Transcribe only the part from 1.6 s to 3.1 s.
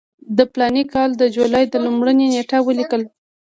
پر لومړۍ نېټه ولیکل.